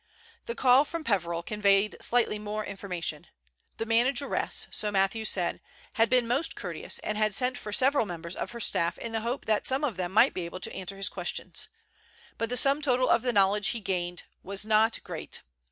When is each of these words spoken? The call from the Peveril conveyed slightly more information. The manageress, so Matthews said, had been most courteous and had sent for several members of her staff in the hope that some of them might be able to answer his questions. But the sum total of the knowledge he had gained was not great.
The 0.47 0.55
call 0.55 0.83
from 0.83 1.03
the 1.03 1.07
Peveril 1.09 1.43
conveyed 1.43 1.95
slightly 2.01 2.39
more 2.39 2.65
information. 2.65 3.27
The 3.77 3.85
manageress, 3.85 4.67
so 4.71 4.89
Matthews 4.91 5.29
said, 5.29 5.61
had 5.93 6.09
been 6.09 6.25
most 6.27 6.55
courteous 6.55 6.97
and 7.03 7.19
had 7.19 7.35
sent 7.35 7.55
for 7.55 7.71
several 7.71 8.07
members 8.07 8.35
of 8.35 8.49
her 8.49 8.59
staff 8.59 8.97
in 8.97 9.11
the 9.11 9.21
hope 9.21 9.45
that 9.45 9.67
some 9.67 9.83
of 9.83 9.97
them 9.97 10.11
might 10.11 10.33
be 10.33 10.45
able 10.45 10.59
to 10.61 10.73
answer 10.73 10.97
his 10.97 11.07
questions. 11.07 11.69
But 12.39 12.49
the 12.49 12.57
sum 12.57 12.81
total 12.81 13.09
of 13.11 13.21
the 13.21 13.31
knowledge 13.31 13.67
he 13.67 13.77
had 13.77 13.85
gained 13.85 14.23
was 14.41 14.65
not 14.65 14.97
great. 15.03 15.43